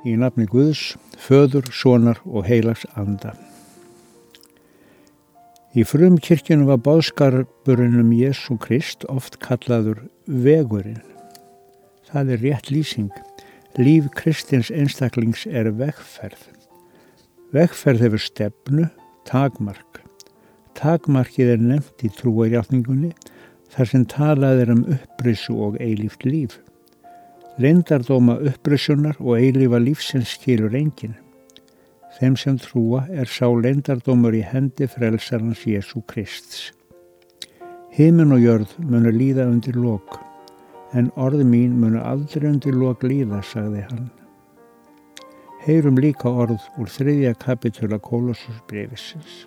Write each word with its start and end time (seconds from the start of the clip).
Í 0.00 0.14
nafni 0.16 0.46
Guðs, 0.48 0.94
föður, 1.20 1.66
sonar 1.76 2.22
og 2.24 2.46
heilags 2.48 2.86
anda. 2.96 3.34
Í 5.76 5.84
frum 5.84 6.16
kirkjunum 6.18 6.70
var 6.70 6.80
báðskarburinn 6.86 8.00
um 8.00 8.14
Jésu 8.16 8.56
Krist 8.58 9.04
oft 9.12 9.36
kallaður 9.44 10.00
vegurinn. 10.24 11.02
Það 12.08 12.32
er 12.34 12.42
rétt 12.46 12.72
lýsing. 12.72 13.12
Líf 13.76 14.08
Kristins 14.16 14.72
einstaklings 14.72 15.44
er 15.46 15.68
vegferð. 15.76 16.48
Vegferð 17.52 18.06
hefur 18.06 18.24
stefnu, 18.24 18.88
takmark. 19.28 20.00
Takmarkið 20.80 21.54
er 21.58 21.62
nefnt 21.74 22.08
í 22.08 22.10
trúarjáfningunni 22.16 23.12
þar 23.76 23.92
sem 23.92 24.08
talað 24.08 24.64
er 24.64 24.74
um 24.78 24.82
upprissu 24.96 25.60
og 25.60 25.76
eilíft 25.76 26.24
líf. 26.24 26.56
Lindardóma 27.60 28.38
upprissunar 28.40 29.18
og 29.20 29.34
eilífa 29.36 29.76
lífsins 29.82 30.30
skilur 30.38 30.72
enginn. 30.78 31.18
Þeim 32.16 32.36
sem 32.40 32.56
trúa 32.56 33.02
er 33.12 33.28
sá 33.28 33.50
lindardómur 33.52 34.32
í 34.38 34.40
hendi 34.40 34.88
frelsarans 34.88 35.66
Jésu 35.68 36.00
Krists. 36.08 36.70
Himinn 37.92 38.32
og 38.32 38.40
jörð 38.40 38.72
munu 38.80 39.12
líða 39.12 39.44
undir 39.50 39.76
lok, 39.76 40.16
en 40.96 41.10
orði 41.20 41.44
mín 41.44 41.76
munu 41.82 42.00
aldrei 42.00 42.48
undir 42.48 42.78
lok 42.80 43.04
líða, 43.04 43.42
sagði 43.44 43.84
hann. 43.90 44.08
Heyrum 45.66 46.00
líka 46.00 46.32
orð 46.32 46.64
úr 46.80 46.88
þriðja 46.88 47.34
kapitula 47.44 48.00
Kólossusbreyfisins. 48.00 49.44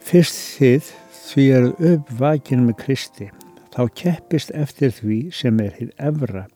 Fyrst 0.00 0.40
þið 0.56 0.92
því 1.20 1.48
eruð 1.58 1.88
uppvakin 1.92 2.64
með 2.70 2.78
Kristi, 2.80 3.28
þá 3.72 3.88
keppist 3.96 4.52
eftir 4.54 4.92
því 4.92 5.18
sem 5.32 5.60
er 5.62 5.76
hér 5.78 5.92
evra, 6.10 6.46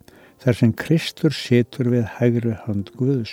þar 0.43 0.59
sem 0.61 0.73
Kristur 0.77 1.33
situr 1.35 1.89
við 1.93 2.09
hægri 2.19 2.57
hand 2.67 2.93
Guðs. 3.01 3.33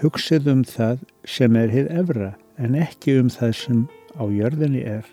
Hugsið 0.00 0.48
um 0.50 0.62
það 0.66 1.02
sem 1.28 1.56
er 1.56 1.72
hér 1.72 1.90
evra, 1.92 2.32
en 2.56 2.78
ekki 2.78 3.18
um 3.20 3.28
það 3.32 3.52
sem 3.58 3.82
á 4.16 4.24
jörðinni 4.32 4.84
er. 4.88 5.04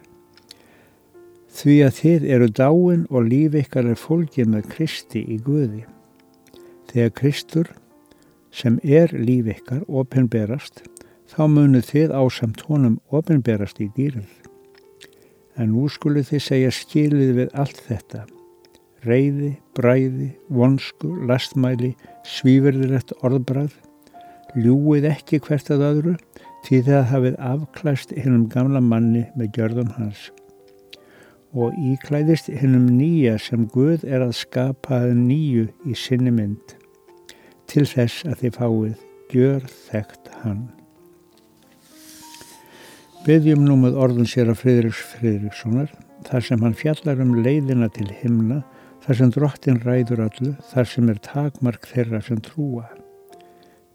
Því 1.60 1.76
að 1.84 1.96
þið 2.00 2.28
eru 2.36 2.50
dáin 2.56 3.06
og 3.10 3.28
líf 3.28 3.58
ykkar 3.60 3.90
er 3.92 4.00
fólkið 4.00 4.52
með 4.54 4.70
Kristi 4.72 5.26
í 5.28 5.40
Guði. 5.44 5.84
Þegar 6.90 7.16
Kristur, 7.20 7.74
sem 8.50 8.80
er 8.84 9.12
líf 9.14 9.50
ykkar, 9.52 9.84
ofinberast, 9.90 10.86
þá 11.30 11.44
munu 11.52 11.84
þið 11.86 12.16
ásamt 12.16 12.64
honum 12.70 13.02
ofinberast 13.14 13.82
í 13.84 13.90
dýrið 13.98 14.49
en 15.60 15.74
nú 15.74 15.90
skulu 15.92 16.24
þið 16.26 16.44
segja 16.46 16.72
skilið 16.74 17.34
við 17.38 17.54
allt 17.60 17.84
þetta. 17.90 18.26
Reyði, 19.06 19.54
bræði, 19.78 20.32
vonsku, 20.52 21.12
lastmæli, 21.28 21.94
svíverðilegt 22.28 23.14
orðbræð, 23.24 23.76
ljúið 24.60 25.08
ekki 25.12 25.40
hvert 25.46 25.72
að 25.72 25.86
öðru 25.92 26.18
því 26.66 26.82
það 26.90 27.08
hafið 27.14 27.40
afklæst 27.52 28.18
hennum 28.18 28.50
gamla 28.52 28.82
manni 28.84 29.28
með 29.38 29.54
gjörðum 29.56 29.96
hans 30.00 30.30
og 31.54 31.74
íklæðist 31.82 32.52
hennum 32.62 32.90
nýja 32.94 33.38
sem 33.42 33.66
Guð 33.74 34.06
er 34.06 34.26
að 34.26 34.36
skapa 34.38 35.02
nýju 35.18 35.70
í 35.90 35.96
sinni 35.98 36.34
mynd 36.34 36.76
til 37.70 37.88
þess 37.90 38.26
að 38.30 38.44
þið 38.44 38.60
fáið 38.60 39.08
gjör 39.34 39.72
þekkt 39.90 40.30
hann. 40.44 40.68
Beðjum 43.30 43.62
nú 43.62 43.76
með 43.78 43.98
orðun 44.02 44.26
sér 44.26 44.48
að 44.50 44.64
Friðriks 44.64 45.00
Friðrikssonar 45.12 45.92
þar 46.26 46.46
sem 46.48 46.64
hann 46.66 46.74
fjallar 46.74 47.20
um 47.22 47.36
leiðina 47.46 47.86
til 47.94 48.08
himna, 48.24 48.64
þar 49.04 49.20
sem 49.20 49.34
drottin 49.36 49.78
ræður 49.84 50.24
allu, 50.24 50.54
þar 50.72 50.90
sem 50.90 51.12
er 51.14 51.20
takmark 51.28 51.86
þeirra 51.92 52.24
sem 52.26 52.40
trúa. 52.42 52.88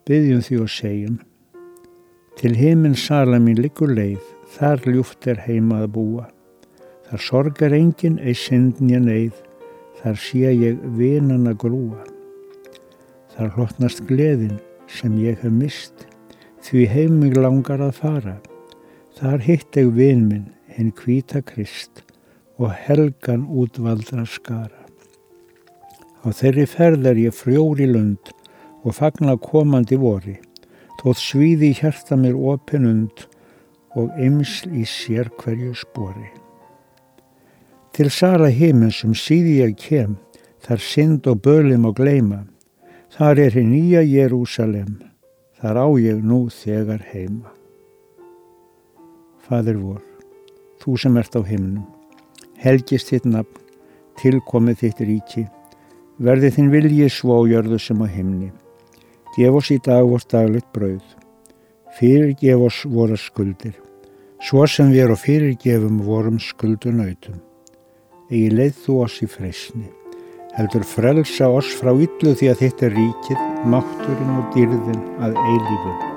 Beðjum 0.06 0.44
því 0.46 0.60
og 0.62 0.70
segjum, 0.70 1.18
til 2.38 2.52
heiminn 2.60 2.94
sala 2.94 3.42
mín 3.42 3.58
likur 3.58 3.90
leið, 3.96 4.22
þar 4.54 4.86
ljúft 4.86 5.26
er 5.26 5.42
heima 5.48 5.82
að 5.82 5.90
búa. 5.98 6.28
Þar 7.10 7.26
sorgar 7.26 7.74
enginn 7.74 8.22
ei 8.22 8.38
syndnja 8.38 9.02
neyð, 9.02 9.34
þar 9.98 10.24
sé 10.28 10.54
ég 10.54 10.88
vinana 10.94 11.58
grúa. 11.58 12.06
Þar 13.34 13.54
hlotnast 13.58 14.06
gleðin 14.06 14.60
sem 14.86 15.18
ég 15.26 15.42
hef 15.42 15.58
mist, 15.58 16.10
því 16.62 16.90
heimig 16.94 17.40
langar 17.42 17.82
að 17.82 17.96
fara. 17.98 18.40
Þar 19.14 19.44
hitt 19.46 19.76
ég 19.78 19.92
vin 19.94 20.24
minn, 20.26 20.48
hinn 20.74 20.90
kvíta 20.90 21.38
krist 21.46 22.00
og 22.58 22.72
helgan 22.74 23.44
útvaldra 23.46 24.24
skara. 24.26 24.82
Á 26.26 26.34
þeirri 26.34 26.64
ferð 26.66 27.06
er 27.12 27.20
ég 27.22 27.36
frjóri 27.36 27.86
lund 27.86 28.32
og 28.82 28.96
fagna 28.98 29.36
komandi 29.38 30.00
vori, 30.02 30.34
þótt 30.98 31.22
svíði 31.22 31.70
hjarta 31.78 32.18
mér 32.18 32.34
opinund 32.34 33.28
og 33.94 34.10
ymsl 34.18 34.74
í 34.74 34.82
sér 34.82 35.30
hverju 35.38 35.76
spori. 35.78 36.26
Til 37.94 38.10
sara 38.10 38.50
heiminn 38.50 38.90
sem 38.90 39.14
síði 39.14 39.60
ég 39.62 39.78
kem, 39.78 40.18
þar 40.58 40.82
synd 40.82 41.28
og 41.30 41.44
bölum 41.46 41.86
og 41.86 42.00
gleima, 42.02 42.48
þar 43.14 43.46
er 43.46 43.60
hinn 43.60 43.76
nýja 43.76 44.02
Jérúsalem, 44.02 44.96
þar 45.62 45.86
á 45.86 45.88
ég 46.02 46.18
nú 46.18 46.48
þegar 46.50 47.04
heima. 47.14 47.54
Fadur 49.44 49.76
vor, 49.76 50.00
þú 50.80 50.94
sem 50.96 51.16
ert 51.20 51.34
á 51.36 51.44
himnum, 51.44 51.84
helgist 52.62 53.10
þitt 53.12 53.26
nafn, 53.28 53.58
tilkomið 54.16 54.78
þitt 54.80 55.02
ríki, 55.04 55.42
verði 56.16 56.48
þinn 56.54 56.70
vilji 56.72 57.10
svo 57.12 57.36
á 57.36 57.48
jörðu 57.50 57.76
sem 57.82 58.00
á 58.00 58.08
himni. 58.08 58.48
Gef 59.36 59.58
oss 59.58 59.72
í 59.74 59.76
dag 59.84 60.06
vort 60.08 60.30
daglegt 60.32 60.70
brauð, 60.72 61.04
fyrirgef 61.98 62.64
oss 62.70 62.86
voru 62.88 63.18
skuldir, 63.20 63.76
svo 64.40 64.64
sem 64.64 64.94
við 64.94 65.04
erum 65.08 65.20
fyrirgefum 65.20 66.00
vorum 66.08 66.40
skuldunautum. 66.40 67.36
Egi 68.30 68.48
leið 68.48 68.80
þú 68.86 68.98
oss 69.04 69.20
í 69.20 69.28
freysni, 69.28 69.90
heldur 70.56 70.88
frelsa 70.88 71.52
oss 71.52 71.76
frá 71.82 71.92
yllu 71.92 72.32
því 72.32 72.52
að 72.54 72.64
þetta 72.64 72.88
er 72.88 72.98
ríkið, 73.02 73.46
mátturinn 73.76 74.34
og 74.38 74.50
dýrðin 74.56 75.06
að 75.20 75.40
eilífu. 75.44 76.13